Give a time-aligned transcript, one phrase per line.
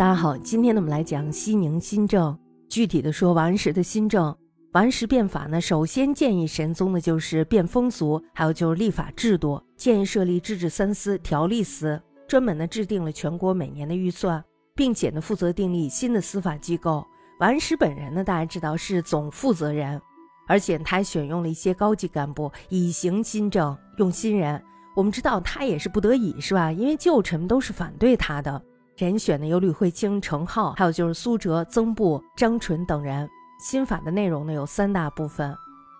[0.00, 2.34] 大家好，今天呢我们来讲西宁新政。
[2.70, 4.34] 具体的说，王安石的新政，
[4.72, 14.42] 王安石变法呢，首先建议神宗的就是变风俗，还有就是立法制度，建议设立制治三司、条例司，专门呢制定了全国每年的预算，
[14.74, 17.06] 并且呢负责订立新的司法机构。
[17.38, 20.00] 王安石本人呢，大家知道是总负责人，
[20.48, 24.62] 而且他还选用了一些高级干部以行新政，用新人。
[24.96, 26.72] 我们知道他也是不得已，是吧？
[26.72, 28.62] 因为旧臣都是反对他的。
[29.00, 33.26] 人选呢有吕惠卿、程颢，还有就是苏辙、曾布、张纯等人。
[33.58, 35.56] 新法的内容呢有三大部分，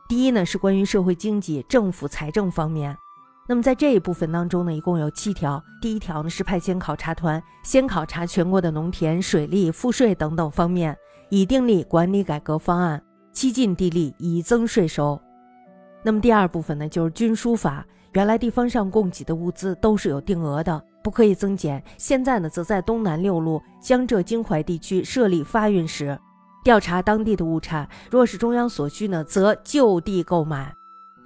[0.06, 2.94] 第一呢是关于社会经济、政府财政方面。
[3.48, 5.62] 那么在这一部分当中呢，一共有七条。
[5.80, 10.94] 第一条呢是派遣考察团，先考察全国的农田、水利、赋税等等方面，
[11.30, 15.18] 以订立管理改革方案，七进地利，以增税收。
[16.02, 20.82] 那么第二部分呢就是军书法，原来地方上供给的物资都是有定额的。
[21.02, 21.82] 不可以增减。
[21.96, 26.18] 现在呢，则在东南六路、江浙京淮地区设立发运使，
[26.62, 30.74] 调查当地的物产，若是中央所需呢，则就地购买，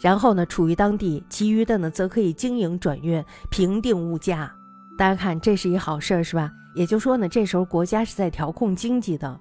[0.01, 4.53] 然后呢，处于当地；其余的呢，则可以经营转运，平定物价。
[4.97, 6.51] 大家看，这是一好事儿，是吧？
[6.77, 9.41] 也就说呢，这时候国家是在调控经济的。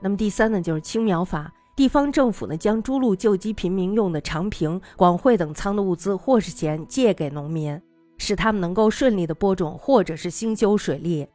[0.00, 7.80] 那么第三呢，就是青苗法，地方政府呢，将诸路救济贫民用的长平、广惠等仓的物资或是钱借给农民。
[8.22, 11.26] 使他们能够顺利的播种，或者是兴修水利。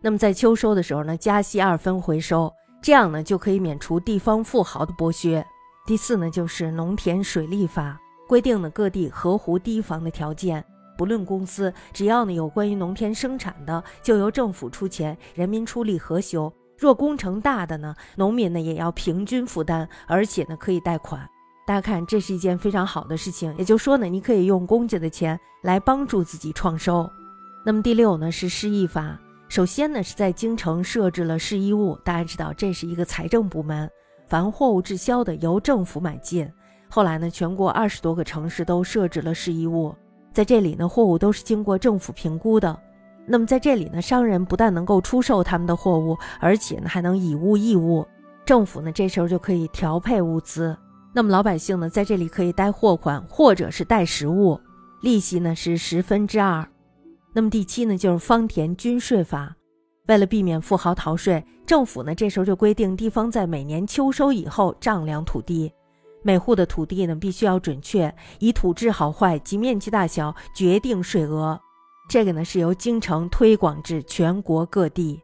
[0.00, 5.46] 那么在秋收的时候呢，加息二分回收，这样呢就可以免除地方富豪的剥削。
[5.86, 10.64] 第四呢，就是农田水利法规定呢，各地合湖堤防的条件，
[10.98, 16.52] 不论公司，只要呢有关于农田生产的，就由政府出钱，人民出力合修。
[16.76, 21.28] 若工程大的呢，农民呢也要平均负担，而且呢可以贷款。
[21.64, 23.54] 大家看，这是一件非常好的事情。
[23.56, 27.08] 也就是说呢，你可以用公家的钱来帮助自己创收。
[27.64, 29.16] 那么第六呢是市役法，
[29.48, 31.96] 首先呢是在京城设置了市役务。
[32.02, 33.88] 大家知道，这是一个财政部门，
[34.26, 36.50] 凡货物滞销的由政府买进。
[36.90, 39.94] 后来呢，全国二十多个城市都设置了市役务，
[40.32, 42.76] 在这里呢，货物都是经过政府评估的。
[43.24, 48.04] 那么在这里呢，商人不但能够出售他们的货物，而且呢还能以物易物，
[48.44, 50.76] 政府呢这时候就可以调配物资。
[51.14, 54.58] 那么老百姓呢，在这里可以贷货款，或者是贷实物，
[55.02, 56.66] 利息呢是十分之二。
[57.34, 59.54] 那么第七呢，就是方田均税法，
[60.08, 65.70] 为了避免富豪逃税，政府呢这时候就规定，地方在每年秋收以后丈量土地，
[66.22, 71.60] 每户的土地呢必须要准确，以土质好坏及面积大小决定税额。
[72.08, 75.20] 这个呢是由京城推广至全国各地。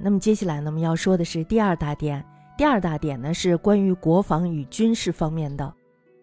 [0.00, 2.24] 那么接下来呢，我们要说的是第二大点。
[2.56, 5.74] 第二大点呢是关于国防与军事方面的。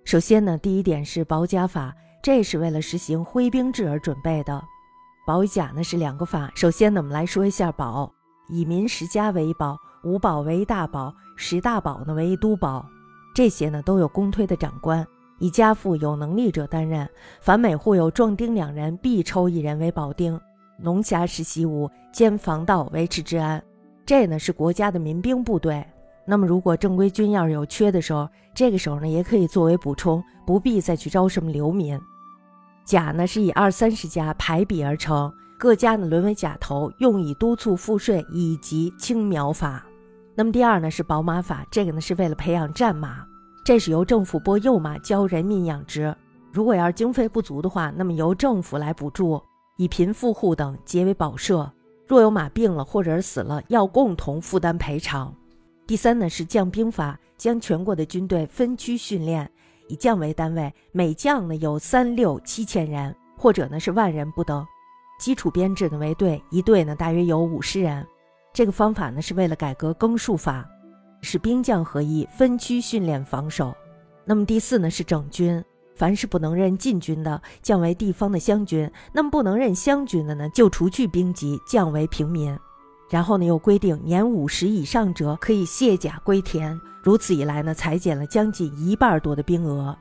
[0.06, 1.94] 首先呢，第一点是保甲法，
[2.24, 4.64] 这是为了实行挥兵制而准备的。
[5.28, 6.50] 保甲呢是两个法。
[6.56, 8.10] 首先呢，我们来说一下保，
[8.48, 12.86] 以民十家为保，五保为大保，十大保呢为都保。
[13.36, 15.06] 这些呢都有公推的长官，
[15.38, 17.08] 以家父有能力者担任。
[17.42, 20.40] 凡每户有壮丁两人，必抽一人为保丁。
[20.80, 23.62] 农辖时习武，兼防盗，维持治安。
[24.06, 25.86] 这呢是国家的民兵部队。
[26.32, 28.26] 那么，如果正规军要是有缺的时候，
[28.56, 32.00] 这个时候呢，也可以作为补充，不必再去招什么流民。
[32.86, 39.86] 甲呢是以二三十家排比而成，各家呢沦为甲头，用以督促赋税以及青苗法。
[40.34, 43.26] 那么第二呢是宝马法，这个呢是为了培养战马，
[43.66, 46.16] 这是由政府拨幼马教人民养殖。
[46.54, 49.44] 如果要是经费不足的话，那么由政府来补助，
[49.76, 51.70] 以贫富户等结为保社。
[52.08, 55.36] 若有马病了或者是死了，要共同负担赔偿。
[55.92, 59.52] 第三呢是将兵法，将全国的军队分区训练，
[59.90, 64.66] 以将为单位，每将呢有三六七千人，或者呢是万人不等。
[65.20, 68.08] 基础编制呢为队，一队呢大约有五十人。
[68.54, 70.66] 这个方法呢是为了改革更数法，
[71.20, 73.76] 使兵将合一，分区训练防守。
[74.24, 75.62] 那么第四呢是整军，
[75.94, 82.58] 凡是不能任禁军的，降为地方的乡军；那么不能任乡军的呢，就除去兵籍，降为平民。
[83.12, 86.80] 然后呢，又规定年五十以上者可以卸甲归田。
[87.04, 89.94] 如此一来呢，裁减了将近一半多的兵额。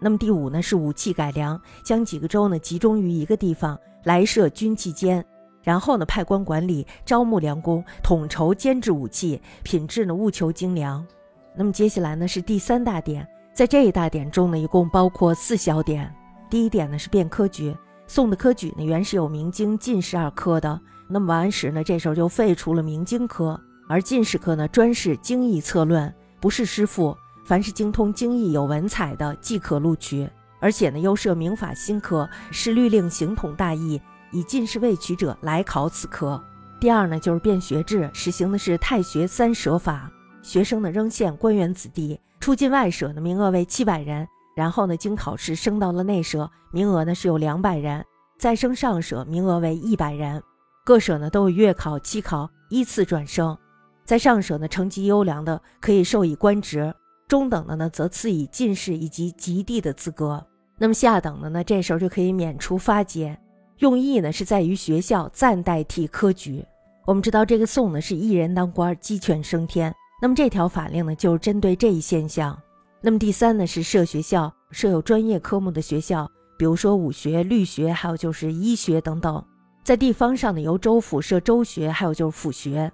[0.00, 5.22] 那么第五呢，是武器改良，将几个州呢集中于一个地方来设军器监，
[5.62, 11.06] 然后呢派官管理，招募良工，统筹监制武器，品质呢务求精良。
[11.54, 16.10] 那么接下来呢是第三大点，在这一大点中呢，一共包括四小点。
[16.48, 17.76] 第一点呢是变科举，
[18.06, 20.80] 宋的科举呢原是有明经、进士二科的。
[21.08, 27.16] 那么王安石呢，这时候就废除了明经科，而进士科呢专是经义策论，不是诗赋。
[27.44, 30.26] 凡是精通经义、有文采的，即可录取。
[30.60, 34.00] 而且呢，又设明法新科，是律令形统大义，
[34.32, 36.42] 以进士未取者来考此科。
[36.80, 40.10] 第二呢，就是变学制，实行的是太学三舍法，
[40.40, 48.02] 学生呢仍限官员子弟，出进外舍呢名额为七百人，然后呢经考试升到了内舍，名额呢是有两百人，
[48.38, 50.42] 再升上舍，名额为一百人。
[50.84, 53.56] 各省呢都有月考、期考依次转升，
[54.04, 56.94] 在上省呢成绩优良的可以授以官职，
[57.26, 60.46] 中等的呢则赐以进士以及及第的资格。
[60.76, 63.38] 那么下等的呢这时候就可以免除发阶，
[63.78, 66.62] 用意呢是在于学校暂代替科举。
[67.06, 72.60] 我们知道这个宋呢是一人当官，鸡犬升天，那么这条法令呢就是针对这一现象。
[73.00, 79.42] 那么第三呢是设学校，设有专业科目的学校，比如说武学、律学，还有就是医学等等。
[79.84, 82.90] 在地方上呢，由州府设州学，还有就是府学，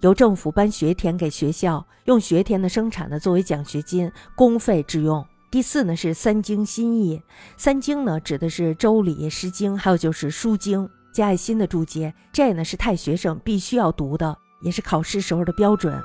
[0.00, 5.26] 由政府颁学田给学校，用学田的生产呢作为奖学金、公费之用。
[5.50, 7.22] 第四呢是三经新义，
[7.56, 12.12] 三经呢指的是周礼、诗经，还有就是书经，加爱心的注解。
[12.30, 15.98] 这呢是太学生必须要读的，也是考试时候的标准。